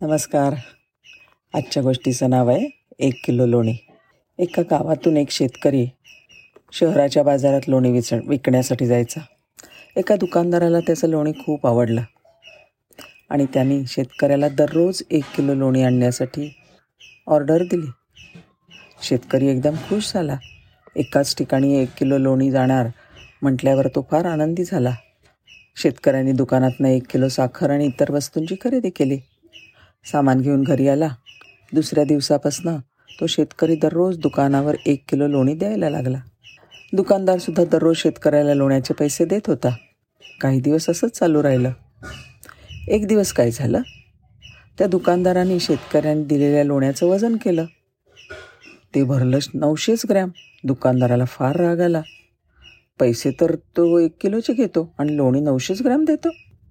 नमस्कार. 0.00 0.54
आजच्या 1.54 1.82
गोष्टीचं 1.82 2.30
नाव 2.30 2.48
आहे 2.48 2.82
एक 2.98 3.14
किलो 3.24 3.46
लोणी. 3.46 3.74
एका 4.38 4.62
गावातून 4.62 5.16
एक 5.16 5.30
शेतकरी 5.30 5.86
शहराच्या 6.72 7.22
बाजारात 7.22 7.60
लोणी 7.68 7.90
विच 7.90 8.12
विकण्यासाठी 8.12 8.86
जायचा. 8.86 9.20
एका 9.96 10.16
दुकानदाराला 10.16 10.80
त्याचं 10.80 11.08
लोणी 11.08 11.32
खूप 11.32 11.66
आवडलं. 11.66 12.02
आणि 13.30 13.46
त्यांनी 13.54 13.86
शेतकऱ्याला 13.86 14.48
दररोज 14.48 15.02
एक 15.10 15.24
किलो 15.36 15.54
लोणी 15.54 15.82
आणण्यासाठी 15.82 16.54
ऑर्डर 17.26 17.62
दिली. 17.62 17.90
शेतकरी 19.02 19.46
एकदम 19.46 19.74
खुश 19.74 20.12
झाला. 20.14 20.36
एकाच 20.96 21.36
ठिकाणी 21.36 21.82
एक 21.82 21.88
किलो 21.98 22.18
लोणी 22.18 22.50
जाणार 22.50 22.86
म्हटल्यावर 23.42 23.86
तो 23.86 24.06
फार 24.10 24.24
आनंदी 24.24 24.64
झाला. 24.64 24.94
शेतकऱ्यांनी 25.76 26.32
दुकानातनं 26.32 26.88
एक 26.88 27.02
किलो 27.10 27.28
साखर 27.28 27.70
आणि 27.70 27.86
इतर 27.86 28.10
वस्तूंची 28.10 28.56
खरेदी 28.60 28.90
केली. 28.90 29.18
सामान 30.12 30.40
घेऊन 30.40 30.62
घरी 30.62 30.88
आला. 30.88 31.08
दुसऱ्या 31.72 32.04
दिवसापासनं 32.04 32.76
तो 33.20 33.26
शेतकरी 33.26 33.76
दररोज 33.76 34.18
दुकानावर 34.18 34.76
एक 34.86 35.04
किलो 35.08 35.26
लोणी 35.26 35.54
द्यायला 35.54 35.90
लागला. 35.90 36.20
दुकानदारसुद्धा 36.92 37.64
दररोज 37.64 37.96
शेतकऱ्याला 37.96 38.54
लोण्याचे 38.54 38.94
पैसे 38.94 39.24
देत 39.24 39.40
होता. 39.46 39.76
काही 40.40 40.60
दिवस 40.60 40.90
असंच 40.90 41.10
चालू 41.10 41.42
राहिलं. 41.42 41.70
एक 42.88 43.06
दिवस 43.06 43.32
काय 43.32 43.50
झालं? 43.50 43.80
त्या 44.78 44.86
दुकानदाराने 44.86 45.60
शेतकऱ्यांनी 45.60 46.24
दिलेल्या 46.24 46.64
लोण्याचं 46.64 47.06
वजन 47.06 47.36
केलं. 47.36 47.64
ते 48.94 49.02
भरलं 49.02 49.38
नऊशेच 49.54 50.02
ग्रॅम. 50.08 50.28
दुकानदाराला 50.64 51.24
फार 51.24 51.56
राग 51.56 51.80
आला. 51.80 52.02
पैसे 53.00 53.30
तर 53.40 53.54
तो 53.54 53.98
एक 53.98 54.12
किलोचे 54.20 54.52
घेतो 54.52 54.94
आणि 54.98 55.16
लोणी 55.16 55.40
नऊशेच 55.40 55.82
ग्रॅम 55.82 56.04
देतो. 56.04 56.28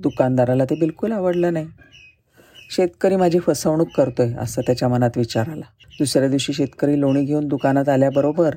दुकानदाराला 0.00 0.64
ते 0.64 0.74
बिलकुल 0.74 1.12
आवडलं 1.12 1.52
नाही. 1.52 1.66
शेतकरी 2.70 3.16
माझी 3.16 3.38
फसवणूक 3.38 3.88
करतोय 3.96 4.32
असं 4.34 4.62
त्याच्या 4.62 4.88
मनात 4.88 5.10
विचार 5.16 5.48
आला. 5.48 5.64
दुसऱ्या 5.98 6.28
दिवशी 6.28 6.52
शेतकरी 6.52 7.00
लोणी 7.00 7.24
घेऊन 7.24 7.48
दुकानात 7.48 7.88
आल्याबरोबर 7.88 8.54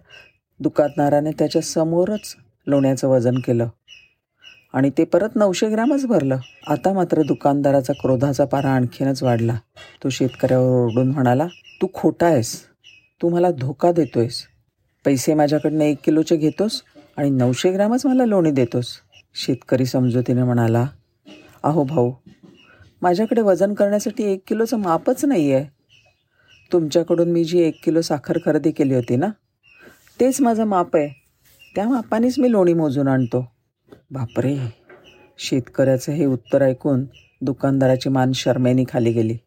दुकानदाराने 0.60 1.32
त्याच्या 1.32 1.62
समोरच 1.62 2.36
लोण्याचं 2.68 3.08
वजन 3.08 3.36
केलं. 3.36 3.68
आणि 4.74 4.90
ते 4.98 5.04
परत 5.04 5.30
नऊशे 5.36 5.70
ग्रॅमच 5.70 6.06
भरलं. 6.06 6.38
आता 6.68 6.94
मात्र 6.94 7.22
दुकानदाराचा 7.22 7.94
क्रोधाचा 7.94 8.46
पारा 8.46 8.70
आणखीनच 8.70 9.24
वाढला. 9.24 9.56
तो 10.04 10.10
शेतकऱ्यावर 10.10 10.86
ओरडून 10.86 11.12
म्हणाला 11.12 11.48
तू 11.82 11.88
खोटा 11.94 12.26
आहेस. 12.26 12.62
तू 13.22 13.30
मला 13.30 13.52
धोका 13.52 13.92
देतोयस. 13.92 14.44
पैसे 15.06 15.34
माझ्याकडनं 15.34 15.84
एक 15.84 15.98
किलोचे 16.04 16.36
घेतोस 16.36 16.82
आणि 17.18 17.30
नऊशे 17.30 17.72
ग्रॅमच 17.72 18.06
मला 18.06 18.26
लोणी 18.26 18.52
देतोस. 18.52 18.88
शेतकरी 19.36 19.86
समजुतीने 19.86 20.44
म्हणाला 20.44 20.88
अहो 21.64 21.84
भाऊ 21.84 22.12
माझ्याकडे 23.04 23.42
वजन 23.42 23.74
करण्यासाठी 23.74 24.24
एक 24.24 24.42
किलोचं 24.48 24.78
मापच 24.78 25.26
नाही 25.26 25.52
आहे 25.54 25.66
तुमच्याकडून 26.72 27.32
मी 27.32 27.44
जी 27.44 27.60
एक 27.60 27.80
किलो 27.84 28.02
साखर 28.02 28.38
खरेदी 28.46 28.72
केली 28.72 28.96
होती 28.96 29.16
ना 29.16 29.28
तेच 30.20 30.42
माझं 30.42 30.64
माप 30.64 30.96
आहे. 30.96 31.10
त्या 31.76 31.90
मापानेच 31.90 32.40
मी 32.40 32.52
लोणी 32.52 32.74
मोजून 32.74 33.08
आणतो. 33.08 33.52
बापरे 34.12 34.58
शेतकऱ्याचं 35.38 36.12
हे 36.12 36.26
उत्तर 36.26 36.62
ऐकून 36.62 37.06
दुकानदाराची 37.42 38.10
मान 38.10 38.32
शर्मेनी 38.32 38.84
खाली 38.90 39.12
गेली. 39.12 39.38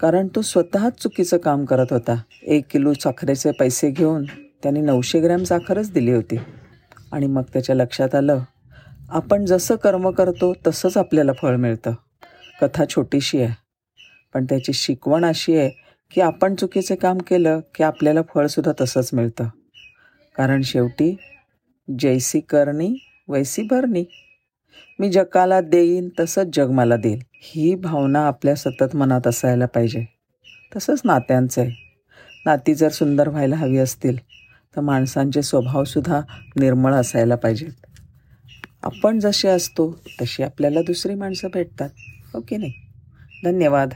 कारण 0.00 0.28
तो 0.28 0.42
स्वतःच 0.42 1.02
चुकीचं 1.02 1.36
काम 1.36 1.64
करत 1.64 1.86
होता. 1.90 2.22
एक 2.42 2.64
किलो 2.70 2.92
साखरेचे 2.92 3.50
पैसे 3.50 3.90
घेऊन 3.90 4.24
त्याने 4.62 4.80
नऊशे 4.80 5.20
ग्रॅम 5.20 5.44
साखरच 5.44 5.92
दिली 5.92 6.12
होती. 6.12 6.36
आणि 7.12 7.26
मग 7.26 7.42
त्याच्या 7.42 7.76
लक्षात 7.76 8.14
आलं 8.14 8.38
आपण 9.08 9.44
जसं 9.44 9.76
कर्म 9.76 10.10
करतो 10.10 10.54
तसंच 10.66 10.96
आपल्याला 10.96 11.32
फळ 11.32 11.56
मिळतं. 11.56 11.92
कथा 12.62 12.84
छोटीशी 12.84 13.42
आहे. 13.42 13.54
पण 14.34 14.44
त्याची 14.44 14.72
शिकवण 14.72 15.24
अशी 15.24 15.56
आहे 15.56 15.70
की 16.10 16.20
आपण 16.20 16.54
चुकीचे 16.54 16.96
काम 16.96 17.18
केलं 17.18 17.60
की 17.74 17.82
आपल्याला 17.82 18.20
फळसुद्धा 18.34 18.72
तसंच 18.80 19.10
मिळतं. 19.12 19.44
कारण 20.36 20.62
शेवटी 20.62 21.16
जैसी 21.98 22.40
करणी 22.40 22.96
वैसी 23.28 23.62
भरणी. 23.62 24.04
मी 24.98 25.10
जगाला 25.10 25.60
देईन 25.60 26.08
तसंच 26.20 26.56
जग 26.56 26.70
मला 26.70 26.96
देईल. 26.96 27.18
ही 27.32 27.74
भावना 27.74 28.26
आपल्या 28.26 28.54
सतत 28.54 28.96
मनात 28.96 29.26
असायला 29.26 29.66
पाहिजे. 29.66 30.04
तसंच 30.76 31.00
नात्यांचं 31.04 31.60
आहे. 31.60 31.70
नाती 32.46 32.74
जर 32.74 32.88
सुंदर 32.88 33.28
व्हायला 33.28 33.56
हवी 33.56 33.76
असतील 33.76 34.18
तर 34.76 34.80
माणसांचे 34.80 35.42
स्वभावसुद्धा 35.42 36.20
निर्मळ 36.56 36.94
असायला 36.94 37.34
पाहिजेत. 37.34 37.86
आपण 38.82 39.18
जसे 39.18 39.48
असतो 39.48 40.00
तशी 40.20 40.42
आपल्याला 40.42 40.82
दुसरी 40.82 41.14
माणसं 41.14 41.48
भेटतात. 41.54 41.88
ओके 42.34 42.58
नाही. 42.58 42.72
धन्यवाद. 43.42 43.94